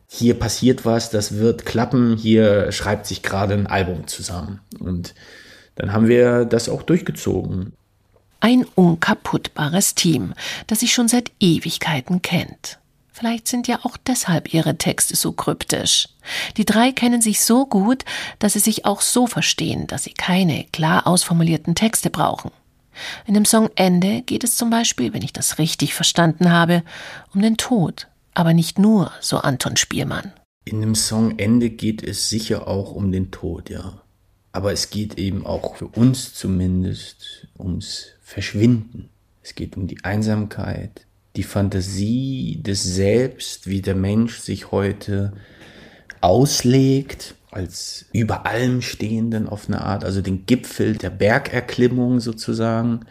hier 0.08 0.36
passiert 0.40 0.86
was, 0.86 1.10
das 1.10 1.38
wird 1.38 1.66
klappen, 1.66 2.16
hier 2.16 2.72
schreibt 2.72 3.06
sich 3.06 3.22
gerade 3.22 3.54
ein 3.54 3.68
Album 3.68 4.08
zusammen. 4.08 4.62
Und 4.80 5.14
dann 5.76 5.94
haben 5.94 6.08
wir 6.08 6.46
das 6.46 6.70
auch 6.70 6.84
durchgezogen. 6.84 7.74
Ein 8.40 8.66
unkaputtbares 8.76 9.96
Team, 9.96 10.34
das 10.68 10.82
sich 10.82 10.94
schon 10.94 11.08
seit 11.08 11.32
Ewigkeiten 11.40 12.22
kennt. 12.22 12.80
Vielleicht 13.14 13.48
sind 13.48 13.68
ja 13.68 13.80
auch 13.84 13.96
deshalb 13.96 14.54
ihre 14.54 14.78
Texte 14.78 15.16
so 15.16 15.32
kryptisch. 15.32 16.10
Die 16.58 16.66
drei 16.66 16.92
kennen 16.92 17.22
sich 17.22 17.42
so 17.42 17.66
gut, 17.66 18.04
dass 18.40 18.54
sie 18.54 18.60
sich 18.60 18.86
auch 18.86 19.02
so 19.02 19.28
verstehen, 19.28 19.86
dass 19.88 20.04
sie 20.04 20.14
keine 20.14 20.66
klar 20.74 21.06
ausformulierten 21.06 21.76
Texte 21.76 22.10
brauchen. 22.10 22.52
In 23.26 23.36
dem 23.36 23.46
Song 23.46 23.70
Ende 23.76 24.24
geht 24.24 24.44
es 24.44 24.56
zum 24.56 24.70
Beispiel, 24.70 25.14
wenn 25.14 25.22
ich 25.22 25.34
das 25.34 25.60
richtig 25.60 25.94
verstanden 25.94 26.52
habe, 26.52 26.84
um 27.34 27.42
den 27.42 27.58
Tod. 27.58 28.08
Aber 28.34 28.54
nicht 28.54 28.80
nur, 28.80 29.12
so 29.22 29.38
Anton 29.38 29.78
Spielmann. 29.78 30.34
In 30.66 30.82
dem 30.82 30.96
Song 30.96 31.38
Ende 31.38 31.70
geht 31.70 32.02
es 32.04 32.30
sicher 32.30 32.68
auch 32.68 32.94
um 32.94 33.12
den 33.12 33.32
Tod, 33.32 33.70
ja. 33.70 34.02
Aber 34.54 34.72
es 34.72 34.92
geht 34.92 35.18
eben 35.18 35.46
auch 35.46 35.76
für 35.76 35.88
uns 35.88 36.36
zumindest 36.36 37.48
ums 37.58 38.12
Verschwinden. 38.22 39.10
Es 39.42 39.56
geht 39.56 39.76
um 39.76 39.88
die 39.88 40.04
Einsamkeit, 40.04 41.06
die 41.36 41.44
Fantasie 41.44 42.62
des 42.62 42.84
Selbst, 42.84 43.68
wie 43.68 43.82
der 43.82 43.96
Mensch 43.96 44.38
sich 44.39 44.72
heute 44.72 45.34
auslegt, 46.22 47.36
als 47.52 48.06
über 48.13 48.46
allem 48.46 48.82
Stehenden 48.82 49.50
auf 49.50 49.68
eine 49.68 49.82
Art, 49.82 50.06
also 50.06 50.22
den 50.22 50.46
Gipfel 50.46 50.96
der 50.96 51.10
Bergerklimmung 51.10 52.20
sozusagen. 52.20 53.02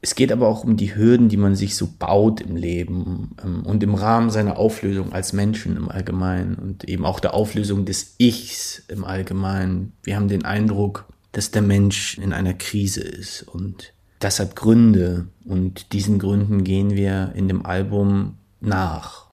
Es 0.00 0.14
geht 0.14 0.30
aber 0.30 0.48
auch 0.48 0.62
um 0.62 0.76
die 0.76 0.94
Hürden, 0.94 1.28
die 1.28 1.36
man 1.36 1.56
sich 1.56 1.74
so 1.74 1.88
baut 1.98 2.40
im 2.40 2.56
Leben 2.56 3.36
ähm, 3.42 3.64
und 3.64 3.82
im 3.82 3.94
Rahmen 3.94 4.30
seiner 4.30 4.58
Auflösung 4.58 5.12
als 5.12 5.32
Menschen 5.32 5.76
im 5.76 5.88
Allgemeinen 5.88 6.54
und 6.56 6.84
eben 6.84 7.04
auch 7.04 7.20
der 7.20 7.34
Auflösung 7.34 7.84
des 7.84 8.14
Ichs 8.18 8.82
im 8.88 9.04
Allgemeinen. 9.04 9.92
Wir 10.02 10.16
haben 10.16 10.28
den 10.28 10.44
Eindruck, 10.44 11.06
dass 11.32 11.50
der 11.50 11.62
Mensch 11.62 12.18
in 12.18 12.32
einer 12.32 12.54
Krise 12.54 13.00
ist 13.00 13.42
und 13.42 13.92
das 14.18 14.40
hat 14.40 14.56
Gründe 14.56 15.28
und 15.44 15.92
diesen 15.92 16.18
Gründen 16.18 16.64
gehen 16.64 16.94
wir 16.94 17.32
in 17.34 17.48
dem 17.48 17.66
Album 17.66 18.38
nach. 18.60 19.26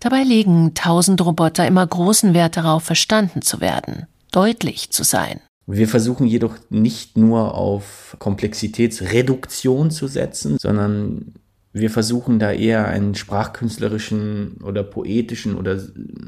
Dabei 0.00 0.22
legen 0.22 0.74
tausend 0.74 1.24
Roboter 1.24 1.66
immer 1.66 1.86
großen 1.86 2.34
Wert 2.34 2.56
darauf, 2.56 2.82
verstanden 2.82 3.42
zu 3.42 3.60
werden, 3.60 4.06
deutlich 4.32 4.90
zu 4.90 5.04
sein. 5.04 5.40
Wir 5.66 5.88
versuchen 5.88 6.26
jedoch 6.26 6.56
nicht 6.68 7.16
nur 7.16 7.54
auf 7.54 8.16
Komplexitätsreduktion 8.18 9.90
zu 9.90 10.08
setzen, 10.08 10.58
sondern 10.58 11.34
wir 11.72 11.90
versuchen 11.90 12.38
da 12.38 12.52
eher 12.52 12.86
einen 12.86 13.14
sprachkünstlerischen 13.14 14.58
oder 14.62 14.82
poetischen 14.84 15.56
oder 15.56 15.80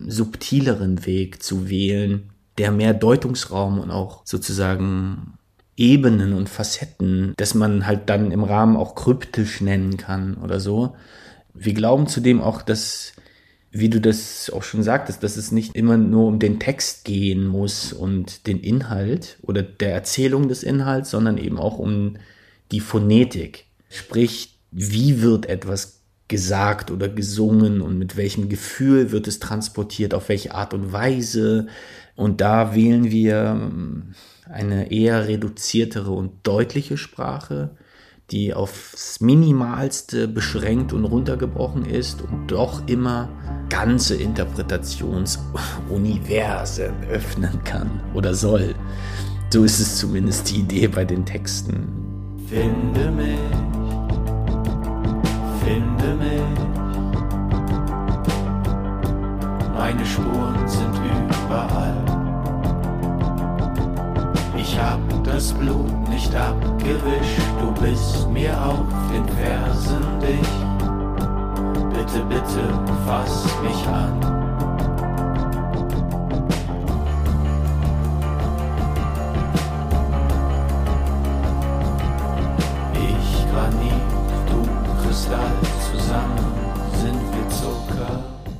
subtileren 0.09 1.07
Weg 1.07 1.43
zu 1.43 1.69
wählen, 1.69 2.31
der 2.59 2.73
mehr 2.73 2.95
Deutungsraum 2.95 3.79
und 3.79 3.91
auch 3.91 4.23
sozusagen 4.25 5.35
Ebenen 5.77 6.33
und 6.33 6.49
Facetten, 6.49 7.35
dass 7.37 7.55
man 7.55 7.87
halt 7.87 8.09
dann 8.09 8.33
im 8.33 8.43
Rahmen 8.43 8.77
auch 8.77 8.95
kryptisch 8.95 9.61
nennen 9.61 9.97
kann 9.99 10.37
oder 10.37 10.59
so. 10.59 10.97
Wir 11.53 11.75
glauben 11.75 12.07
zudem 12.07 12.41
auch, 12.41 12.63
dass, 12.63 13.13
wie 13.79 13.89
du 13.89 14.01
das 14.01 14.51
auch 14.51 14.63
schon 14.63 14.83
sagtest, 14.83 15.23
dass 15.23 15.37
es 15.37 15.53
nicht 15.53 15.77
immer 15.77 15.97
nur 15.97 16.27
um 16.27 16.39
den 16.39 16.59
Text 16.59 17.05
gehen 17.05 17.47
muss 17.47 17.93
und 17.93 18.47
den 18.47 18.61
Inhalt 18.61 19.39
oder 19.43 19.63
der 19.63 19.93
Erzählung 19.93 20.49
des 20.49 20.63
Inhalts, 20.63 21.11
sondern 21.11 21.39
eben 21.39 21.59
auch 21.59 21.79
um 21.79 22.17
die 22.73 22.81
Phonetik. 22.81 23.67
Sprich, 23.89 24.59
wie 24.71 25.23
wird 25.23 25.47
etwas 25.47 26.01
gesagt 26.29 26.91
oder 26.91 27.09
gesungen 27.09 27.81
und 27.81 27.99
mit 27.99 28.17
welchem 28.17 28.49
Gefühl 28.49 29.13
wird 29.13 29.29
es 29.29 29.39
transportiert, 29.39 30.15
auf 30.15 30.29
welche 30.29 30.55
Art 30.55 30.75
und 30.75 30.93
Weise. 30.93 31.69
Und 32.17 32.41
da 32.41 32.75
wählen 32.75 33.11
wir 33.11 33.37
ähm, 33.45 34.15
eine 34.45 34.91
eher 34.91 35.29
reduziertere 35.29 36.11
und 36.11 36.47
deutliche 36.47 36.97
Sprache, 36.97 37.71
die 38.31 38.55
aufs 38.55 39.21
Minimalste 39.21 40.29
beschränkt 40.29 40.93
und 40.93 41.05
runtergebrochen 41.05 41.85
ist 41.85 42.23
und 42.23 42.49
doch 42.51 42.83
immer 42.87 43.29
ganze 43.69 44.15
Interpretationsuniversen 44.17 46.95
öffnen 47.11 47.63
kann 47.65 48.01
oder 48.15 48.33
soll. 48.35 48.75
So 49.51 49.65
ist 49.65 49.79
es 49.79 49.99
zumindest 49.99 50.51
die 50.51 50.61
Idee 50.61 50.89
bei 50.89 51.05
den 51.05 51.25
Texten. 51.25 51.87
Finde 52.49 53.13
mich, 53.13 53.39
finde 55.65 56.15
mich. 56.17 56.43
Meine 59.73 60.05
Spuren 60.05 60.67
sind 60.67 61.01
überall. 61.47 62.16
Ich 64.77 64.83
hab 64.83 65.25
das 65.25 65.55
Blut 65.55 66.07
nicht 66.11 66.35
abgewischt, 66.35 67.41
du 67.59 67.73
bist 67.81 68.29
mir 68.29 68.53
auf 68.63 68.85
den 69.11 69.27
Fersen 69.27 70.05
dicht. 70.21 70.59
Bitte, 71.95 72.23
bitte, 72.29 72.85
fass 73.07 73.47
mich 73.63 73.87
an. 73.89 74.21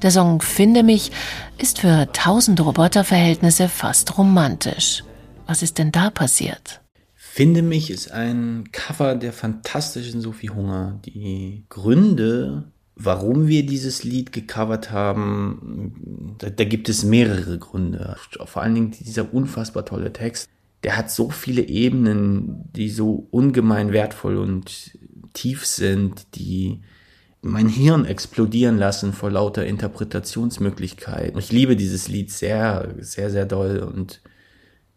Der 0.03 0.11
Song 0.11 0.41
Finde 0.41 0.83
mich 0.83 1.13
ist 1.59 1.81
für 1.81 2.11
tausend 2.13 2.65
Roboterverhältnisse 2.65 3.69
fast 3.69 4.17
romantisch. 4.17 5.03
Was 5.47 5.63
ist 5.63 5.79
denn 5.79 5.93
da 5.93 6.11
passiert? 6.11 6.81
Finde 7.15 7.63
mich 7.63 7.91
ist 7.91 8.11
ein 8.11 8.69
Cover 8.73 9.15
der 9.15 9.33
fantastischen 9.33 10.21
Sophie 10.21 10.51
Hunger. 10.51 11.01
Die 11.05 11.65
Gründe, 11.69 12.73
warum 12.97 13.47
wir 13.47 13.65
dieses 13.65 14.05
Lied 14.05 14.33
gecovert 14.33 14.91
haben, 14.91 16.35
da, 16.39 16.51
da, 16.51 16.65
gibt 16.65 16.89
es 16.89 17.05
mehrere 17.05 17.59
Gründe. 17.59 18.17
Vor 18.45 18.63
allen 18.63 18.75
Dingen 18.75 18.91
dieser 18.91 19.33
unfassbar 19.33 19.85
tolle 19.85 20.13
Text. 20.13 20.49
Der 20.83 20.97
hat 20.97 21.11
so 21.11 21.31
viele 21.31 21.63
Ebenen, 21.63 22.71
die 22.73 22.91
so 22.91 23.29
ungemein 23.31 23.93
wertvoll 23.93 24.37
und 24.39 24.99
tief 25.33 25.67
sind, 25.67 26.27
die 26.35 26.81
mein 27.43 27.69
Hirn 27.69 28.05
explodieren 28.05 28.79
lassen 28.79 29.13
vor 29.13 29.31
lauter 29.31 29.67
Interpretationsmöglichkeiten. 29.67 31.39
Ich 31.39 31.53
liebe 31.53 31.77
dieses 31.77 32.09
Lied 32.09 32.33
sehr, 32.33 32.95
sehr, 32.99 33.31
sehr 33.31 33.47
doll 33.47 33.79
und 33.79 34.21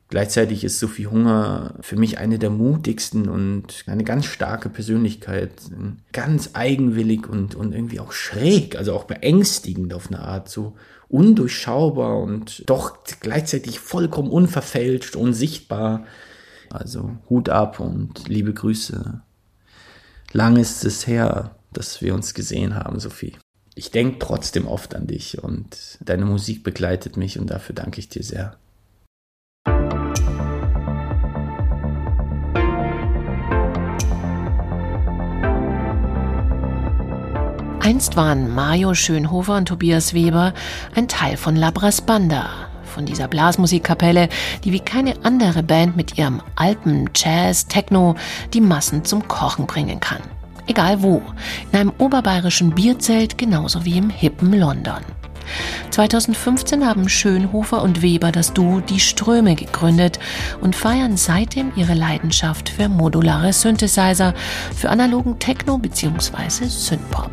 Gleichzeitig 0.10 0.64
ist 0.64 0.80
Sophie 0.80 1.06
Hunger 1.06 1.76
für 1.82 1.96
mich 1.96 2.18
eine 2.18 2.40
der 2.40 2.50
mutigsten 2.50 3.30
und 3.30 3.84
eine 3.86 4.04
ganz 4.04 4.26
starke 4.26 4.68
Persönlichkeit. 4.70 5.52
Ganz 6.14 6.52
eigenwillig 6.54 7.30
und, 7.30 7.54
und 7.54 7.74
irgendwie 7.74 8.00
auch 8.00 8.12
schräg, 8.12 8.76
also 8.76 8.94
auch 8.94 9.04
beängstigend 9.04 9.94
auf 9.94 10.08
eine 10.08 10.22
Art, 10.22 10.50
so 10.50 10.76
undurchschaubar 11.10 12.18
und 12.18 12.64
doch 12.68 12.98
gleichzeitig 13.20 13.80
vollkommen 13.80 14.32
unverfälscht, 14.32 15.16
unsichtbar. 15.16 16.06
Also 16.72 17.18
Hut 17.30 17.50
ab 17.50 17.80
und 17.80 18.28
liebe 18.28 18.54
Grüße. 18.54 19.22
Lang 20.32 20.58
ist 20.58 20.86
es 20.86 21.06
her, 21.06 21.56
dass 21.72 22.02
wir 22.02 22.16
uns 22.16 22.34
gesehen 22.34 22.74
haben, 22.74 23.00
Sophie. 23.00 23.38
Ich 23.76 23.92
denke 23.92 24.18
trotzdem 24.18 24.68
oft 24.68 24.96
an 24.96 25.06
dich 25.06 25.44
und 25.44 26.00
deine 26.02 26.26
Musik 26.26 26.64
begleitet 26.64 27.16
mich 27.16 27.38
und 27.38 27.52
dafür 27.52 27.76
danke 27.76 28.00
ich 28.00 28.10
dir 28.10 28.24
sehr. 28.24 28.58
Einst 37.90 38.16
waren 38.16 38.54
Mario 38.54 38.94
Schönhofer 38.94 39.58
und 39.58 39.66
Tobias 39.66 40.14
Weber 40.14 40.54
ein 40.94 41.08
Teil 41.08 41.38
von 41.38 41.56
Labras 41.56 42.02
Banda, 42.02 42.48
von 42.86 43.08
dieser 43.08 43.28
Blasmusikkapelle, 43.28 44.30
die 44.64 44.72
wie 44.72 44.80
keine 44.80 45.16
andere 45.24 45.64
Band 45.64 45.98
mit 45.98 46.16
ihrem 46.16 46.40
Alpen, 46.56 47.10
Jazz, 47.16 47.66
Techno 47.66 48.14
die 48.54 48.62
Massen 48.62 49.06
zum 49.06 49.28
Kochen 49.28 49.66
bringen 49.66 50.00
kann. 50.00 50.22
Egal 50.68 51.02
wo, 51.02 51.24
in 51.72 51.80
einem 51.80 51.92
oberbayerischen 51.98 52.76
Bierzelt 52.76 53.40
genauso 53.40 53.84
wie 53.86 53.98
im 53.98 54.12
hippen 54.12 54.54
London. 54.54 55.02
2015 55.90 56.86
haben 56.86 57.10
Schönhofer 57.10 57.82
und 57.82 58.04
Weber 58.04 58.32
das 58.32 58.54
Duo 58.54 58.82
Die 58.82 59.00
Ströme 59.00 59.56
gegründet 59.56 60.20
und 60.62 60.76
feiern 60.76 61.18
seitdem 61.18 61.72
ihre 61.76 61.96
Leidenschaft 61.96 62.70
für 62.70 62.88
modulare 62.88 63.52
Synthesizer, 63.52 64.36
für 64.76 64.92
analogen 64.92 65.40
Techno 65.40 65.80
bzw. 65.80 66.68
Synthpop. 66.68 67.32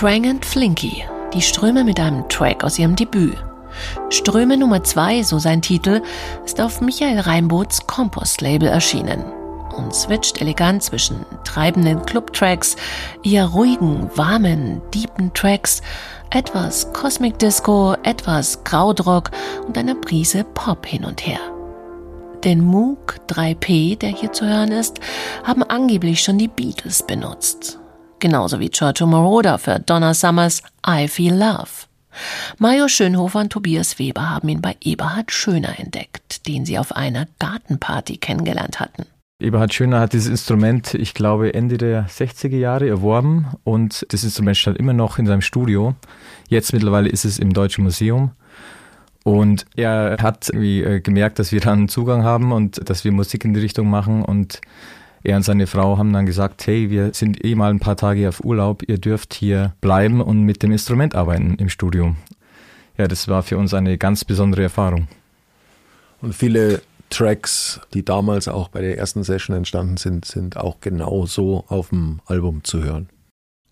Trang 0.00 0.26
and 0.26 0.46
Flinky, 0.46 1.04
die 1.34 1.42
Ströme 1.42 1.84
mit 1.84 2.00
einem 2.00 2.26
Track 2.30 2.64
aus 2.64 2.78
ihrem 2.78 2.96
Debüt. 2.96 3.36
Ströme 4.08 4.56
Nummer 4.56 4.82
2, 4.82 5.22
so 5.24 5.38
sein 5.38 5.60
Titel, 5.60 6.00
ist 6.42 6.58
auf 6.58 6.80
Michael 6.80 7.20
Reinboths 7.20 7.86
Kompost-Label 7.86 8.66
erschienen 8.66 9.22
und 9.76 9.94
switcht 9.94 10.40
elegant 10.40 10.82
zwischen 10.82 11.26
treibenden 11.44 12.00
Club-Tracks, 12.06 12.76
eher 13.22 13.44
ruhigen, 13.44 14.10
warmen, 14.14 14.80
deepen 14.94 15.34
Tracks, 15.34 15.82
etwas 16.30 16.90
Cosmic 16.94 17.38
Disco, 17.38 17.94
etwas 18.02 18.64
Kraudrock 18.64 19.30
und 19.66 19.76
einer 19.76 19.96
Prise 19.96 20.44
Pop 20.54 20.86
hin 20.86 21.04
und 21.04 21.26
her. 21.26 21.40
Den 22.42 22.64
Moog 22.64 23.16
3P, 23.28 23.98
der 23.98 24.08
hier 24.08 24.32
zu 24.32 24.46
hören 24.46 24.72
ist, 24.72 24.98
haben 25.44 25.62
angeblich 25.62 26.22
schon 26.22 26.38
die 26.38 26.48
Beatles 26.48 27.02
benutzt. 27.02 27.79
Genauso 28.20 28.60
wie 28.60 28.68
Giorgio 28.68 29.06
Moroder 29.06 29.58
für 29.58 29.80
Donna 29.80 30.12
Summers 30.12 30.62
I 30.86 31.08
Feel 31.08 31.34
Love. 31.34 31.86
Mario 32.58 32.86
Schönhofer 32.86 33.40
und 33.40 33.50
Tobias 33.50 33.98
Weber 33.98 34.28
haben 34.28 34.48
ihn 34.50 34.60
bei 34.60 34.76
Eberhard 34.82 35.32
Schöner 35.32 35.78
entdeckt, 35.80 36.46
den 36.46 36.66
sie 36.66 36.78
auf 36.78 36.94
einer 36.94 37.26
Gartenparty 37.38 38.18
kennengelernt 38.18 38.78
hatten. 38.78 39.06
Eberhard 39.40 39.72
Schöner 39.72 40.00
hat 40.00 40.12
dieses 40.12 40.28
Instrument, 40.28 40.92
ich 40.92 41.14
glaube, 41.14 41.54
Ende 41.54 41.78
der 41.78 42.08
60er 42.08 42.58
Jahre 42.58 42.88
erworben 42.88 43.46
und 43.64 44.04
das 44.10 44.22
Instrument 44.22 44.58
stand 44.58 44.76
immer 44.76 44.92
noch 44.92 45.18
in 45.18 45.24
seinem 45.24 45.40
Studio. 45.40 45.94
Jetzt 46.48 46.74
mittlerweile 46.74 47.08
ist 47.08 47.24
es 47.24 47.38
im 47.38 47.54
Deutschen 47.54 47.84
Museum. 47.84 48.32
Und 49.24 49.64
er 49.76 50.16
hat 50.20 50.50
äh, 50.50 51.00
gemerkt, 51.00 51.38
dass 51.38 51.52
wir 51.52 51.60
dann 51.60 51.88
Zugang 51.88 52.22
haben 52.22 52.52
und 52.52 52.88
dass 52.88 53.04
wir 53.04 53.12
Musik 53.12 53.44
in 53.44 53.54
die 53.54 53.60
Richtung 53.60 53.88
machen. 53.88 54.22
Und 54.22 54.60
er 55.22 55.36
und 55.36 55.42
seine 55.42 55.66
Frau 55.66 55.98
haben 55.98 56.12
dann 56.12 56.26
gesagt, 56.26 56.66
hey, 56.66 56.90
wir 56.90 57.12
sind 57.12 57.44
eh 57.44 57.54
mal 57.54 57.70
ein 57.70 57.80
paar 57.80 57.96
Tage 57.96 58.28
auf 58.28 58.44
Urlaub, 58.44 58.82
ihr 58.88 58.98
dürft 58.98 59.34
hier 59.34 59.74
bleiben 59.80 60.20
und 60.20 60.42
mit 60.42 60.62
dem 60.62 60.72
Instrument 60.72 61.14
arbeiten 61.14 61.56
im 61.56 61.68
Studio. 61.68 62.16
Ja, 62.96 63.06
das 63.08 63.28
war 63.28 63.42
für 63.42 63.58
uns 63.58 63.74
eine 63.74 63.98
ganz 63.98 64.24
besondere 64.24 64.62
Erfahrung. 64.62 65.08
Und 66.22 66.34
viele 66.34 66.82
Tracks, 67.10 67.80
die 67.92 68.04
damals 68.04 68.46
auch 68.48 68.68
bei 68.68 68.80
der 68.80 68.98
ersten 68.98 69.24
Session 69.24 69.56
entstanden 69.56 69.96
sind, 69.96 70.24
sind 70.24 70.56
auch 70.56 70.80
genau 70.80 71.26
so 71.26 71.64
auf 71.68 71.90
dem 71.90 72.20
Album 72.26 72.62
zu 72.64 72.82
hören. 72.82 73.08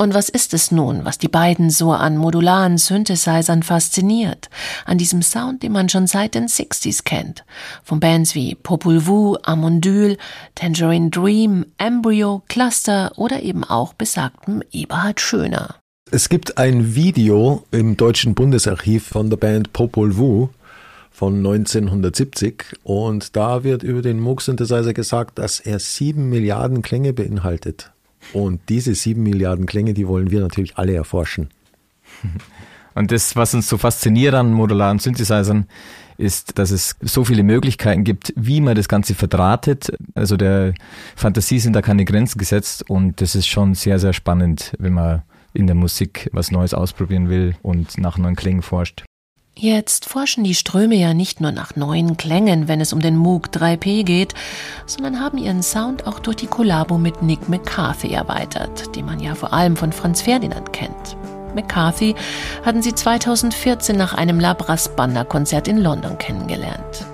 Und 0.01 0.15
was 0.15 0.29
ist 0.29 0.55
es 0.55 0.71
nun, 0.71 1.05
was 1.05 1.19
die 1.19 1.27
beiden 1.27 1.71
so 1.71 1.91
an 1.91 2.17
modularen 2.17 2.79
Synthesizern 2.79 3.65
fasziniert? 3.65 4.49
An 4.87 4.97
diesem 4.97 5.23
Sound, 5.23 5.65
den 5.65 5.73
man 5.73 5.89
schon 5.89 6.07
seit 6.07 6.37
den 6.37 6.47
60s 6.47 7.03
kennt. 7.03 7.45
Von 7.83 7.99
Bands 7.99 8.37
wie 8.37 8.55
Popul 8.55 9.09
Vuh, 9.09 9.39
Amondyl, 9.43 10.17
Tangerine 10.55 11.11
Dream, 11.11 11.67
Embryo, 11.79 12.43
Cluster 12.49 13.11
oder 13.17 13.43
eben 13.43 13.65
auch 13.65 13.93
besagtem 13.93 14.63
Eberhard 14.71 15.21
Schöner. 15.21 15.75
Es 16.13 16.29
gibt 16.29 16.59
ein 16.59 16.95
Video 16.95 17.65
im 17.73 17.97
Deutschen 17.97 18.37
Bundesarchiv 18.37 19.09
von 19.09 19.31
der 19.31 19.37
Band 19.37 19.73
Popol 19.73 20.17
Vuh 20.17 20.49
von 21.11 21.39
1970 21.39 22.77
und 22.85 23.35
da 23.35 23.65
wird 23.65 23.83
über 23.83 24.01
den 24.03 24.21
Moog 24.21 24.43
Synthesizer 24.43 24.95
gesagt, 24.95 25.41
dass 25.41 25.59
er 25.59 25.81
sieben 25.81 26.29
Milliarden 26.29 26.83
Klänge 26.83 27.13
beinhaltet. 27.13 27.91
Und 28.33 28.61
diese 28.69 28.95
sieben 28.95 29.23
Milliarden 29.23 29.67
Klänge, 29.67 29.95
die 29.95 30.07
wollen 30.07 30.31
wir 30.31 30.41
natürlich 30.41 30.77
alle 30.77 30.95
erforschen. 30.95 31.51
Und 32.95 33.13
das, 33.13 33.37
was 33.37 33.55
uns 33.55 33.69
so 33.69 33.79
fasziniert 33.79 34.35
an 34.35 34.53
modularen 34.53 34.99
Synthesizern, 34.99 35.67
ist, 36.17 36.59
dass 36.59 36.73
es 36.73 36.97
so 37.01 37.25
viele 37.25 37.45
Möglichkeiten 37.45 38.03
gibt, 38.03 38.33
wie 38.37 38.61
man 38.61 38.75
das 38.75 38.89
Ganze 38.89 39.15
verdrahtet. 39.15 39.93
Also 40.15 40.37
der 40.37 40.75
Fantasie 41.15 41.61
sind 41.61 41.75
da 41.75 41.83
keine 41.83 42.05
Grenzen 42.05 42.39
gesetzt 42.39 42.91
und 42.91 43.21
das 43.21 43.37
ist 43.37 43.47
schon 43.47 43.75
sehr, 43.75 44.01
sehr 44.01 44.13
spannend, 44.13 44.73
wenn 44.79 44.95
man 44.95 45.23
in 45.55 45.67
der 45.67 45.77
Musik 45.77 46.29
was 46.33 46.51
Neues 46.51 46.75
ausprobieren 46.75 47.29
will 47.29 47.55
und 47.63 47.99
nach 47.99 48.19
neuen 48.19 48.37
Klängen 48.37 48.63
forscht. 48.63 49.05
Jetzt 49.61 50.05
forschen 50.05 50.45
die 50.45 50.55
Ströme 50.55 50.95
ja 50.95 51.15
nicht 51.15 51.41
nur 51.41 51.51
nach 51.51 51.75
neuen 51.75 52.17
Klängen, 52.17 52.69
wenn 52.69 52.81
es 52.81 52.93
um 52.93 53.01
den 53.01 53.17
Moog 53.17 53.49
3P 53.49 54.05
geht, 54.05 54.33
sondern 54.87 55.19
haben 55.19 55.37
ihren 55.37 55.65
Sound 55.65 56.07
auch 56.07 56.21
durch 56.21 56.37
die 56.37 56.47
Kollabo 56.47 56.97
mit 56.97 57.23
Nick 57.23 57.49
McCarthy 57.49 58.13
erweitert, 58.13 58.95
den 58.95 59.05
man 59.05 59.19
ja 59.19 59.35
vor 59.35 59.53
allem 59.53 59.77
von 59.77 59.91
Franz 59.91 60.23
Ferdinand 60.23 60.73
kennt. 60.73 61.17
McCarthy 61.57 62.15
hatten 62.65 62.83
sie 62.83 62.95
2014 62.95 63.97
nach 63.97 64.15
einem 64.15 64.39
Labras 64.39 64.95
Banda 64.95 65.25
Konzert 65.25 65.67
in 65.67 65.79
London 65.79 66.19
kennengelernt. 66.19 67.05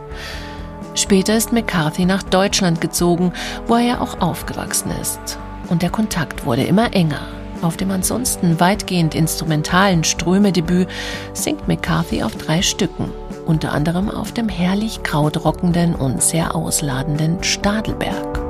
Später 0.94 1.34
ist 1.38 1.50
McCarthy 1.50 2.04
nach 2.04 2.24
Deutschland 2.24 2.82
gezogen, 2.82 3.32
wo 3.66 3.76
er 3.76 3.86
ja 3.86 4.00
auch 4.02 4.20
aufgewachsen 4.20 4.90
ist. 5.00 5.38
Und 5.70 5.80
der 5.80 5.88
Kontakt 5.88 6.44
wurde 6.44 6.64
immer 6.64 6.92
enger. 6.92 7.26
Auf 7.64 7.78
dem 7.78 7.90
ansonsten 7.90 8.60
weitgehend 8.60 9.14
instrumentalen 9.14 10.04
Strömedebüt 10.04 10.86
singt 11.32 11.66
McCarthy 11.66 12.22
auf 12.22 12.36
drei 12.36 12.60
Stücken, 12.60 13.10
unter 13.46 13.72
anderem 13.72 14.10
auf 14.10 14.32
dem 14.32 14.50
herrlich 14.50 15.02
krautrockenden 15.02 15.94
und 15.94 16.22
sehr 16.22 16.54
ausladenden 16.54 17.42
Stadelberg. 17.42 18.43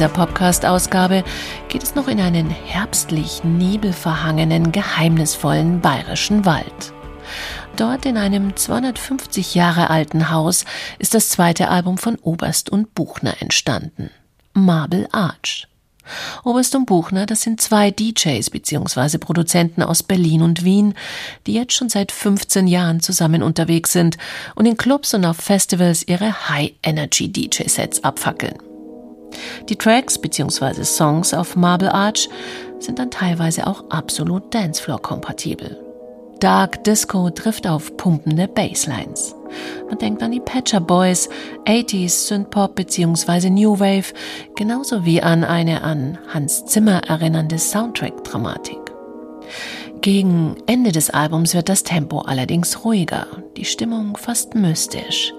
Dieser 0.00 0.08
Podcast-Ausgabe 0.08 1.24
geht 1.68 1.82
es 1.82 1.94
noch 1.94 2.08
in 2.08 2.20
einen 2.20 2.48
herbstlich 2.48 3.44
nebelverhangenen, 3.44 4.72
geheimnisvollen 4.72 5.82
bayerischen 5.82 6.46
Wald. 6.46 6.94
Dort 7.76 8.06
in 8.06 8.16
einem 8.16 8.56
250 8.56 9.54
Jahre 9.54 9.90
alten 9.90 10.30
Haus 10.30 10.64
ist 10.98 11.12
das 11.12 11.28
zweite 11.28 11.68
Album 11.68 11.98
von 11.98 12.16
Oberst 12.16 12.70
und 12.70 12.94
Buchner 12.94 13.34
entstanden. 13.42 14.08
Marble 14.54 15.06
Arch. 15.12 15.68
Oberst 16.44 16.74
und 16.74 16.86
Buchner, 16.86 17.26
das 17.26 17.42
sind 17.42 17.60
zwei 17.60 17.90
DJs 17.90 18.48
bzw. 18.48 19.18
Produzenten 19.18 19.82
aus 19.82 20.02
Berlin 20.02 20.40
und 20.40 20.64
Wien, 20.64 20.94
die 21.46 21.52
jetzt 21.52 21.74
schon 21.74 21.90
seit 21.90 22.10
15 22.10 22.66
Jahren 22.68 23.00
zusammen 23.00 23.42
unterwegs 23.42 23.92
sind 23.92 24.16
und 24.54 24.64
in 24.64 24.78
Clubs 24.78 25.12
und 25.12 25.26
auf 25.26 25.36
Festivals 25.36 26.08
ihre 26.08 26.48
High-Energy-DJ-Sets 26.48 28.02
abfackeln. 28.02 28.69
Die 29.68 29.76
Tracks 29.76 30.18
bzw. 30.18 30.84
Songs 30.84 31.34
auf 31.34 31.56
Marble 31.56 31.92
Arch 31.92 32.28
sind 32.78 32.98
dann 32.98 33.10
teilweise 33.10 33.66
auch 33.66 33.84
absolut 33.90 34.54
Dancefloor-kompatibel. 34.54 35.78
Dark 36.40 36.84
Disco 36.84 37.28
trifft 37.30 37.66
auf 37.66 37.96
pumpende 37.98 38.48
Basslines. 38.48 39.34
Man 39.88 39.98
denkt 39.98 40.22
an 40.22 40.32
die 40.32 40.40
Patcher 40.40 40.80
Boys, 40.80 41.28
80s 41.66 42.28
Synthpop 42.28 42.74
bzw. 42.74 43.50
New 43.50 43.78
Wave, 43.78 44.14
genauso 44.56 45.04
wie 45.04 45.22
an 45.22 45.44
eine 45.44 45.82
an 45.82 46.18
Hans 46.32 46.64
Zimmer 46.64 47.02
erinnernde 47.08 47.58
Soundtrack-Dramatik. 47.58 48.78
Gegen 50.02 50.56
Ende 50.66 50.92
des 50.92 51.10
Albums 51.10 51.54
wird 51.54 51.68
das 51.68 51.82
Tempo 51.82 52.20
allerdings 52.20 52.86
ruhiger, 52.86 53.26
die 53.58 53.66
Stimmung 53.66 54.16
fast 54.16 54.54
mystisch. 54.54 55.34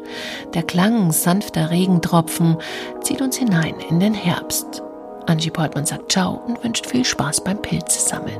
Der 0.54 0.62
Klang 0.62 1.12
sanfter 1.12 1.72
Regentropfen 1.72 2.58
zieht 3.02 3.22
uns 3.22 3.38
hinein 3.38 3.74
in 3.90 4.00
den 4.00 4.14
Herbst. 4.14 4.84
Angie 5.26 5.50
Portman 5.50 5.88
sagt 5.88 6.12
Ciao 6.12 6.44
und 6.46 6.64
wünscht 6.64 6.86
viel 6.86 7.04
Spaß 7.04 7.44
beim 7.44 7.60
Pilzesammeln. 7.60 8.40